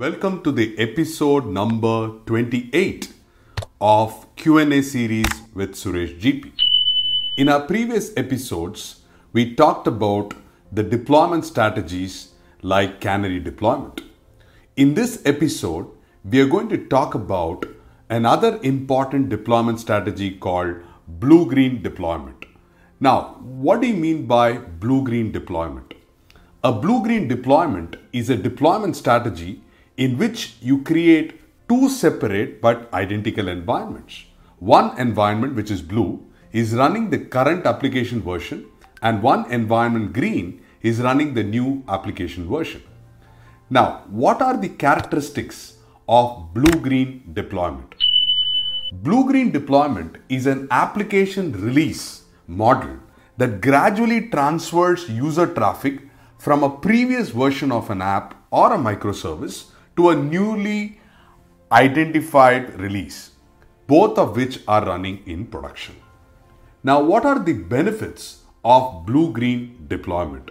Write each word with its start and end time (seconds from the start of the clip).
Welcome 0.00 0.42
to 0.44 0.50
the 0.50 0.78
episode 0.78 1.44
number 1.44 2.12
28 2.24 3.12
of 3.82 4.34
Q&A 4.34 4.80
series 4.80 5.26
with 5.52 5.74
Suresh 5.74 6.18
GP. 6.18 6.52
In 7.36 7.50
our 7.50 7.60
previous 7.66 8.10
episodes, 8.16 9.02
we 9.34 9.54
talked 9.54 9.86
about 9.86 10.32
the 10.72 10.82
deployment 10.82 11.44
strategies 11.44 12.30
like 12.62 13.02
canary 13.02 13.40
deployment. 13.40 14.00
In 14.74 14.94
this 14.94 15.20
episode, 15.26 15.86
we 16.24 16.40
are 16.40 16.48
going 16.48 16.70
to 16.70 16.78
talk 16.78 17.14
about 17.14 17.66
another 18.08 18.58
important 18.62 19.28
deployment 19.28 19.80
strategy 19.80 20.30
called 20.30 20.76
blue-green 21.08 21.82
deployment. 21.82 22.46
Now, 23.00 23.36
what 23.42 23.82
do 23.82 23.88
you 23.88 23.96
mean 23.96 24.24
by 24.24 24.54
blue-green 24.56 25.30
deployment? 25.30 25.92
A 26.64 26.72
blue-green 26.72 27.28
deployment 27.28 27.96
is 28.14 28.30
a 28.30 28.36
deployment 28.36 28.96
strategy 28.96 29.62
in 30.04 30.16
which 30.16 30.54
you 30.62 30.82
create 30.82 31.32
two 31.68 31.88
separate 31.90 32.60
but 32.62 32.92
identical 32.94 33.48
environments. 33.48 34.24
One 34.58 34.98
environment, 34.98 35.54
which 35.54 35.70
is 35.70 35.82
blue, 35.82 36.26
is 36.52 36.74
running 36.74 37.10
the 37.10 37.18
current 37.18 37.66
application 37.66 38.22
version, 38.22 38.66
and 39.02 39.22
one 39.22 39.50
environment, 39.52 40.14
green, 40.14 40.62
is 40.80 41.00
running 41.00 41.34
the 41.34 41.44
new 41.44 41.84
application 41.86 42.48
version. 42.48 42.82
Now, 43.68 44.04
what 44.08 44.40
are 44.40 44.56
the 44.56 44.70
characteristics 44.70 45.74
of 46.08 46.54
blue-green 46.54 47.32
deployment? 47.34 47.94
Blue-green 48.92 49.50
deployment 49.50 50.16
is 50.30 50.46
an 50.46 50.66
application 50.70 51.52
release 51.52 52.22
model 52.46 52.96
that 53.36 53.60
gradually 53.60 54.28
transfers 54.30 55.08
user 55.10 55.46
traffic 55.46 56.00
from 56.38 56.62
a 56.62 56.70
previous 56.70 57.28
version 57.28 57.70
of 57.70 57.90
an 57.90 58.00
app 58.00 58.34
or 58.50 58.72
a 58.72 58.78
microservice 58.78 59.66
to 60.00 60.10
a 60.10 60.16
newly 60.16 60.98
identified 61.70 62.68
release, 62.80 63.32
both 63.86 64.18
of 64.18 64.36
which 64.36 64.60
are 64.66 64.84
running 64.84 65.22
in 65.26 65.46
production. 65.46 65.94
Now, 66.82 67.02
what 67.02 67.26
are 67.26 67.38
the 67.38 67.52
benefits 67.52 68.44
of 68.64 69.04
blue 69.04 69.30
green 69.32 69.84
deployment? 69.88 70.50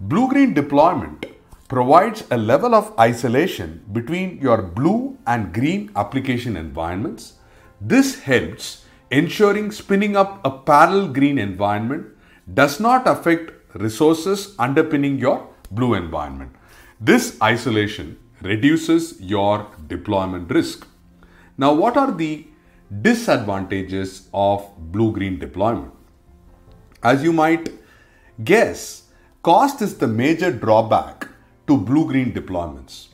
Blue 0.00 0.26
green 0.28 0.54
deployment 0.54 1.26
provides 1.68 2.24
a 2.30 2.36
level 2.36 2.74
of 2.74 2.98
isolation 2.98 3.84
between 3.92 4.38
your 4.40 4.62
blue 4.62 5.18
and 5.26 5.52
green 5.52 5.90
application 5.96 6.56
environments. 6.56 7.34
This 7.80 8.20
helps 8.20 8.86
ensuring 9.10 9.70
spinning 9.70 10.16
up 10.16 10.40
a 10.46 10.50
parallel 10.50 11.08
green 11.08 11.38
environment 11.38 12.06
does 12.54 12.80
not 12.80 13.06
affect 13.06 13.52
resources 13.74 14.54
underpinning 14.58 15.18
your 15.18 15.46
blue 15.70 15.94
environment. 15.94 16.52
This 17.00 17.36
isolation 17.42 18.18
reduces 18.42 19.20
your 19.20 19.66
deployment 19.86 20.50
risk. 20.50 20.86
Now, 21.56 21.72
what 21.72 21.96
are 21.96 22.12
the 22.12 22.46
disadvantages 23.00 24.28
of 24.34 24.68
blue 24.78 25.12
green 25.12 25.38
deployment? 25.38 25.92
As 27.02 27.22
you 27.22 27.32
might 27.32 27.70
guess, 28.44 29.04
cost 29.42 29.82
is 29.82 29.98
the 29.98 30.08
major 30.08 30.52
drawback 30.52 31.28
to 31.66 31.76
blue 31.76 32.06
green 32.06 32.32
deployments. 32.32 33.08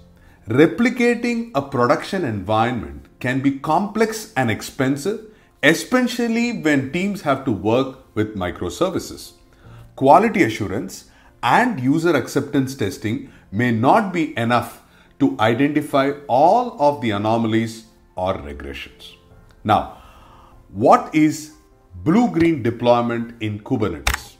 Replicating 0.48 1.50
a 1.54 1.62
production 1.62 2.24
environment 2.24 3.06
can 3.20 3.40
be 3.40 3.58
complex 3.58 4.32
and 4.36 4.50
expensive, 4.50 5.20
especially 5.62 6.60
when 6.60 6.92
teams 6.92 7.22
have 7.22 7.44
to 7.44 7.52
work 7.52 8.04
with 8.14 8.36
microservices 8.36 9.32
quality 9.98 10.44
assurance 10.44 11.10
and 11.42 11.80
user 11.80 12.14
acceptance 12.14 12.76
testing 12.76 13.32
may 13.50 13.72
not 13.72 14.12
be 14.12 14.22
enough 14.38 14.84
to 15.20 15.36
identify 15.41 16.12
all 16.28 16.77
of 16.80 17.00
the 17.00 17.11
anomalies 17.11 17.86
or 18.16 18.34
regressions. 18.34 19.14
Now, 19.64 19.98
what 20.73 21.14
is 21.14 21.52
blue 22.05 22.30
green 22.30 22.62
deployment 22.62 23.40
in 23.42 23.61
Kubernetes? 23.61 24.36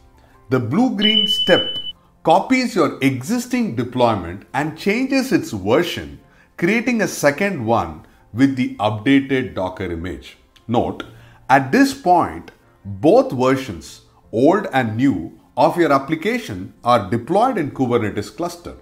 The 0.50 0.61
blue 0.61 0.97
green 0.97 1.27
step 1.27 1.78
copies 2.22 2.75
your 2.75 2.99
existing 3.00 3.77
deployment 3.77 4.44
and 4.55 4.78
changes 4.78 5.33
its 5.33 5.50
version, 5.50 6.21
creating 6.56 7.03
a 7.03 7.09
second 7.09 7.65
one 7.65 8.06
with 8.33 8.56
the 8.56 8.75
updated 8.77 9.55
Docker 9.55 9.91
image. 9.91 10.37
Note, 10.66 11.05
at 11.49 11.72
this 11.72 11.95
point, 11.95 12.50
both 12.84 13.33
versions, 13.33 14.03
old 14.33 14.66
and 14.72 14.97
new, 14.97 15.39
of 15.56 15.77
your 15.77 15.93
application 15.93 16.72
are 16.84 17.10
deployed 17.10 17.59
in 17.59 17.71
Kubernetes 17.72 18.34
cluster. 18.37 18.75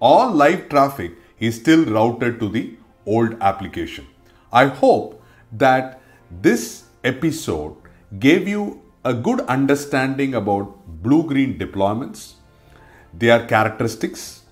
All 0.00 0.30
live 0.30 0.68
traffic 0.68 1.12
is 1.40 1.56
still 1.56 1.84
routed 1.84 2.38
to 2.40 2.48
the 2.48 2.76
old 3.06 3.36
application. 3.40 4.06
I 4.52 4.66
hope 4.66 5.22
that 5.52 6.00
this 6.30 6.84
episode 7.04 7.76
gave 8.18 8.48
you 8.48 8.82
a 9.04 9.14
good 9.14 9.40
understanding 9.40 10.34
about 10.34 10.74
blue 11.02 11.24
green 11.26 11.58
deployments, 11.58 12.34
their 13.14 13.46
characteristics, 13.46 14.42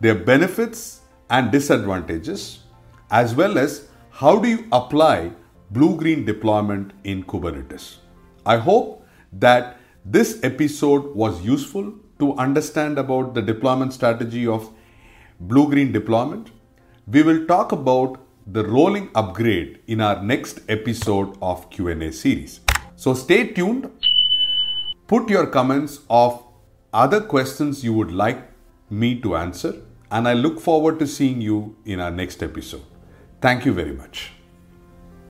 their 0.00 0.14
benefits 0.14 1.00
and 1.30 1.50
disadvantages, 1.50 2.60
as 3.10 3.34
well 3.34 3.58
as 3.58 3.88
how 4.10 4.38
do 4.38 4.48
you 4.48 4.66
apply 4.72 5.32
blue 5.70 5.96
green 5.96 6.24
deployment 6.24 6.92
in 7.04 7.24
Kubernetes. 7.24 7.96
I 8.44 8.56
hope 8.56 9.06
that 9.32 9.78
this 10.04 10.40
episode 10.42 11.14
was 11.14 11.42
useful 11.42 11.94
to 12.18 12.34
understand 12.36 12.98
about 12.98 13.34
the 13.34 13.42
deployment 13.42 13.92
strategy 13.92 14.46
of 14.46 14.70
blue 15.48 15.68
green 15.68 15.92
deployment. 15.92 16.50
We 17.06 17.22
will 17.22 17.46
talk 17.46 17.72
about 17.72 18.18
the 18.46 18.64
rolling 18.64 19.10
upgrade 19.14 19.80
in 19.86 20.00
our 20.00 20.22
next 20.22 20.60
episode 20.68 21.36
of 21.42 21.68
Q&A 21.70 22.12
series. 22.12 22.60
So 22.96 23.14
stay 23.14 23.48
tuned. 23.48 23.90
Put 25.06 25.28
your 25.28 25.46
comments 25.46 26.00
of 26.08 26.42
other 26.92 27.20
questions 27.20 27.82
you 27.84 27.92
would 27.94 28.12
like 28.12 28.50
me 28.90 29.20
to 29.20 29.36
answer 29.36 29.74
and 30.10 30.28
I 30.28 30.34
look 30.34 30.60
forward 30.60 30.98
to 30.98 31.06
seeing 31.06 31.40
you 31.40 31.76
in 31.84 31.98
our 31.98 32.10
next 32.10 32.42
episode. 32.42 32.84
Thank 33.40 33.64
you 33.64 33.72
very 33.72 33.92
much. 33.92 34.32